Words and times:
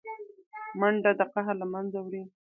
منډه 0.79 1.11
د 1.19 1.21
قهر 1.33 1.55
له 1.61 1.67
منځه 1.73 1.97
وړي 2.01 2.23